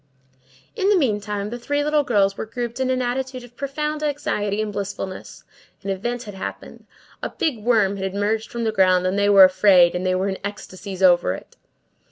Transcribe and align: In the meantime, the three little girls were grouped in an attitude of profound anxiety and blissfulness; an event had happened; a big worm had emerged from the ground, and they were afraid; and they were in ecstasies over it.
In 0.75 0.89
the 0.89 0.97
meantime, 0.97 1.51
the 1.51 1.59
three 1.59 1.83
little 1.83 2.01
girls 2.01 2.35
were 2.35 2.47
grouped 2.47 2.79
in 2.79 2.89
an 2.89 3.03
attitude 3.03 3.43
of 3.43 3.55
profound 3.55 4.01
anxiety 4.01 4.59
and 4.59 4.73
blissfulness; 4.73 5.43
an 5.83 5.91
event 5.91 6.23
had 6.23 6.33
happened; 6.33 6.87
a 7.21 7.29
big 7.29 7.59
worm 7.63 7.97
had 7.97 8.15
emerged 8.15 8.49
from 8.49 8.63
the 8.63 8.71
ground, 8.71 9.05
and 9.05 9.15
they 9.15 9.29
were 9.29 9.43
afraid; 9.43 9.93
and 9.93 10.03
they 10.03 10.15
were 10.15 10.27
in 10.27 10.39
ecstasies 10.43 11.03
over 11.03 11.35
it. 11.35 11.55